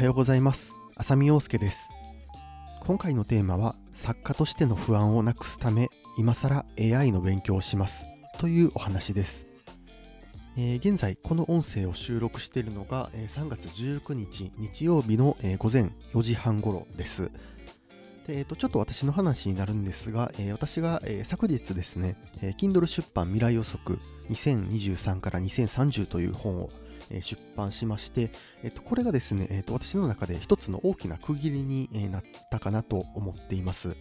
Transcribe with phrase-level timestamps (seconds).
[0.00, 0.72] はようございます。
[0.96, 1.90] 浅見陽介です。
[2.80, 8.06] 今回のテーマは作家としての不安をなくすため今更 AI の勉強をします。
[8.38, 9.46] というお話です。
[10.56, 17.30] えー、現在この音声を収録しているのが、え、3月19日日曜日の、え、午前4時半頃です。
[18.26, 23.98] で、えーと、ちょっと私の話になるんですが、えー、私が、えー、昨日ですね、えー、Kindle 出版未来予測
[24.30, 26.70] 2023から2030という本を、
[27.20, 28.30] 出版しまして、
[28.62, 33.96] えーと、これがですね、えーと、私の中で一つの大きな区切りに、なったかなと思っています。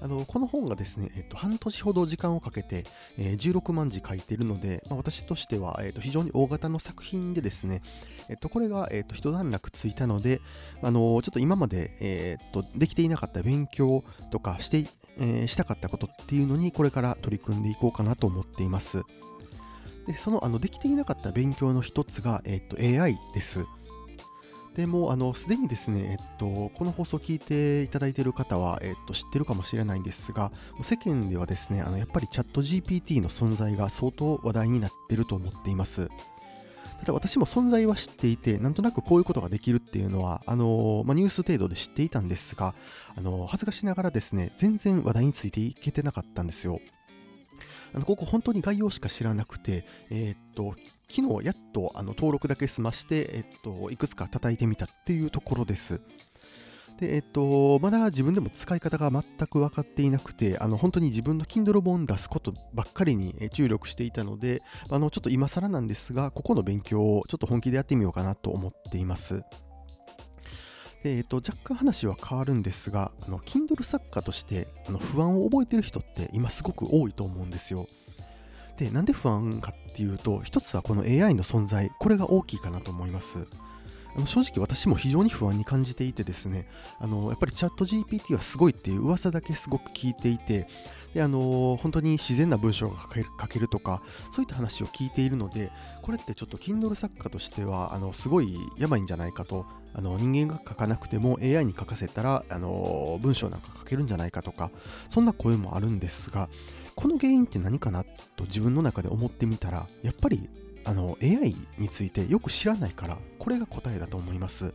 [0.00, 2.84] あのこの本がですね、えっと、半年ほど時間をかけて、
[3.16, 7.82] えー、16万字書いているので、まあ、私としては、えっと、非常に大型の作品でですね、
[8.28, 10.40] えっと、これが、えっと、一段落ついたので、
[10.82, 14.86] あのちょっと今まで、えっと、できていなかった勉強とかして、
[15.18, 19.02] えー、したかったことっていうのにこれから取り組んでいこうかなと思っています。
[20.08, 23.66] でそのあのできていなかった勉強の一つが、えっと、AI です。
[24.74, 30.50] でもあのすでにですね、えっと、この放送を聞いていただいている方は、えっと、知ってるかもしれないんですが、
[30.82, 36.08] 世間ではですね、あのやっぱりチャット GPT の存在が相当話題になっていると思っています。
[37.00, 42.74] ただ私も存在は知っていて、なんとなくこういうことができるっていうのは、あのまあ、ニュース程度で知っていたんですが、
[43.16, 46.80] あの恥ずかしながらですね、全然話題についていけてなかったんですよ。
[47.94, 50.74] あのここ本当に概要しか知らなくて、えー、っと、
[51.08, 56.00] 昨日やっとあの登録だけ済まして、えっと、いくつか叩いてみたっていうところです。
[57.00, 69.42] で、えっと、まだ自分でも使い方が全く分かっていなくて、あの本当に自分の Kindle 本出すことばっかりに注力していたので、あのちょっと今更なんですが、ここの勉強をちょっと本気でやってみようかなと思っています。
[71.04, 77.86] えーと、若干話は変わるんですが、あの Kindle 作家としてあの不安を覚えてる人って今すごく多いと思うんですよ。
[78.78, 83.46] で、なんで不安かっていうと、一つはこの AI の存在、これが大きいかなと思います。
[84.16, 86.68] あの正直私も非常に不安に感じていてですね、
[86.98, 90.66] あのやっぱりチャット GPT はすごいっていう噂だけすごく聞いていて、
[91.14, 94.02] であの本当に自然な文章が書ける書けるとか、
[94.34, 95.70] そういった話を聞いているので、
[96.02, 99.66] これってちょっと Kindle 作家としてはあのすごいやばいんじゃないかと、
[99.98, 104.70] あの人間が書かなくても AI に書かせたらあの文章なんか書けるんじゃないかとか、
[105.08, 106.48] そんな声もあるんですが、
[106.94, 108.04] この原因って何かな
[108.36, 110.48] と自分の中で思ってみたら、やっぱり
[110.84, 114.72] あの AI についてよく知らないから、これが答えだと思います。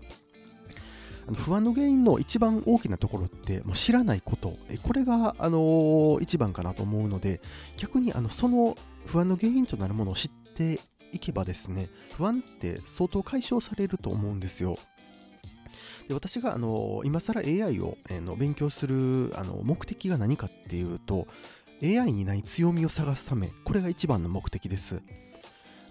[1.37, 7.39] 不安の原因の一番大きなところってもう知らないことこれが、あのー、一番かなと思うので
[7.77, 10.81] 逆にあのその不安の原因となるものを知って
[11.13, 14.77] いけばですね不安って相当解消されると思うんですよ
[16.07, 21.27] で私があの今更 AI を、え、の勉強するあの目的が何かっていうと
[21.83, 25.01] AI にない強みを探すためこれが一番の目的です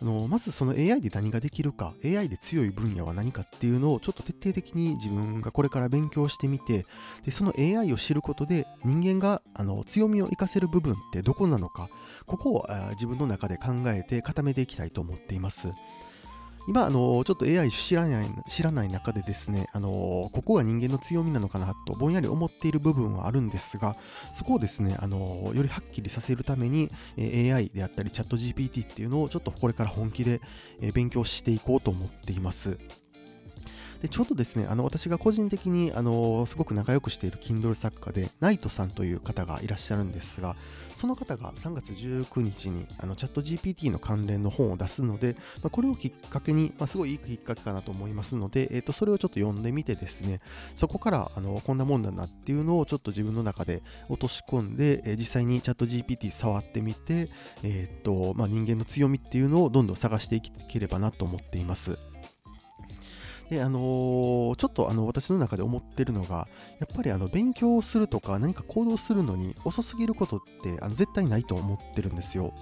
[0.02, 6.86] あのまずその AI で何ができるか AI で強い分野は何かっていうのをちょっと徹底的に自分がこれから勉強してみて
[7.24, 11.88] でその AI を知ることで人間があの強みを活かせる部分ってどこなのか
[12.26, 15.72] ここを自分の中で考えて固めていきたいと思っています。
[16.68, 23.96] 今、あのちょっと AI 知らない知らない中でですね、あのここが人間の強みなのかなとぼんやり思っている部分はあるんですが、
[24.34, 30.40] そこをですね、あのよりはっきりさせるために、え AI であったりチャット GPT っていうのをちょっとこれから本気で、
[30.80, 32.78] え勉強していこうと思っています。
[34.02, 40.56] でちょうどですね、あの私が個人的にあのすごく仲良くしている Kindle 作家で、ナイトさんという方がいらっしゃるんですが、
[40.96, 50.40] その方が3月19日にあのチャット GPT の関連の本を出すので、まあ、これをきっかけに、まあ、すごいいいきっかけかなと思いますので、えー、とそれをちょっと読んでみてですね、
[50.74, 57.28] そこからあのこんなもんだなっていうのをちょっと自分の中で落とし込んで、えー、実際にチャット GPT 触ってみて、
[57.62, 62.11] えーとまあ、人間の強みっていうのをどんどん探していければなと思っています。
[63.52, 66.48] で、あのー、ちょっとあの私の中で思ってるのが、
[66.80, 72.54] やっぱりあの勉強をするとか何か行動するのに遅すぎることってあの絶対ないと思ってるんですよ。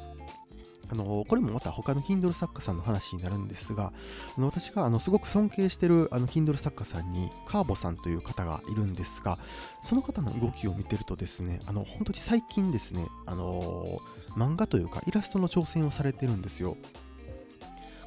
[0.92, 3.92] あのこれもまた他の Kindle 作家さんの話になるんですが、
[4.37, 9.38] あの私があのすごく尊敬してるあの Kindle 作家さんにカーボさんという方がいるんですが、
[9.82, 14.00] その方の動きを見てるとですね、あの本当に最近ですね、あの
[14.31, 16.76] 漫画というかイラストの挑戦をされてるんですよ。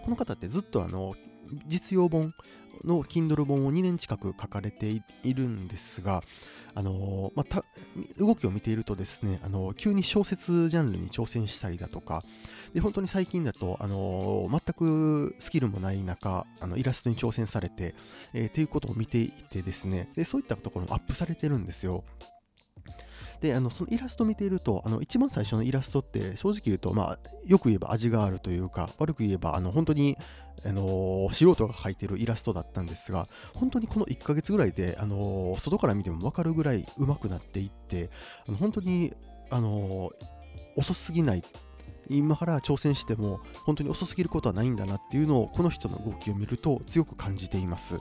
[0.04, 1.16] この方ってずっとあの
[1.68, 2.34] 実用本
[2.84, 4.88] の Kindle 本を2年近く書かれて
[5.24, 6.24] いるんですが、
[6.76, 7.64] あのまあ、
[8.18, 12.24] 動きを見ているとですね、あの急に小説ジャンルに挑戦したりだとか、
[12.74, 17.96] で本当に最近だと、あの全くスキルもない中、あのイラストに挑戦されて、
[18.34, 22.04] えー、っていうことを見ていてですねで、そういったところもアップされてるんですよ。
[23.42, 30.18] であのそのイラスト見ているとあの一番最初のイラストって正直言うと、まあ、よく言えば味があるというか悪く言えばあの本当に
[30.66, 38.10] あの素人が描いてるイラストだったんですが本当にこの1ヶ月ぐらいであの外から見ても分かるぐらい上手くなっていって
[38.48, 39.14] あの本当に
[39.50, 40.12] あの
[40.76, 41.44] 遅すぎない
[42.10, 48.00] 今から挑戦しても本当に遅すぎることはないんだなっていうのをこの人の動きを見ると強く感じています。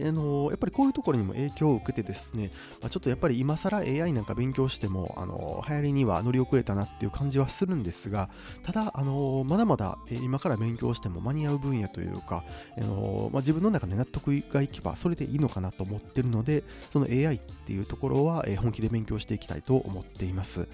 [0.00, 2.50] あのやっぱりこういうところにも影響を受けてですね、
[2.80, 8.28] まあ、ちょっとやっぱり今更 AI なんか勉強しても、あの流行りには乗り遅れたなっていう感じはするんですが、
[8.62, 12.44] ただ、あのまだまだ今から勉強しても間に合う分野というか、
[12.76, 20.68] あのまあ、自分の中で納得がいけばそれでいいのかなと思ってるので、その AI っていうところは本気で勉強していきたいと思っています。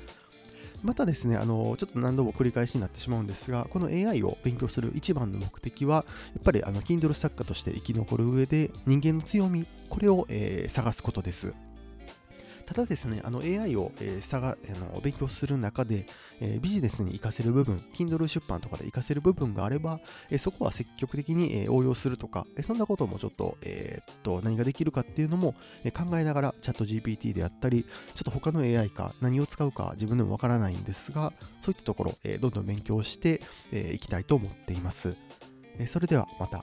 [0.82, 6.05] またですね、あのちょっと何度も繰り返しになってしまうんですが、この AI を勉強する一番の目的は、
[6.35, 11.53] やっぱりあの Kindle 作家として生き残る上で人間の強み、これを、えー、探すことです。
[12.70, 16.06] ただですね、あの AI を、えー、さがあの勉強する中で、
[16.40, 19.99] えー、ビジネスに活かせる部分、Kindle 出版とかで活かせる部分があれば、
[20.31, 33.40] えー、そこは積極的に、え応用するとか、えそんなこともちょっと,、えっと何ができるかっていうのも、え考えながらチャット GPT であったり、ちょっと他の AI か何を使うか自分でもわからないんですが、そういったところ、えどんどん勉強してい、
[33.72, 35.17] えきたいと思っています。
[35.81, 36.62] えそれではまた。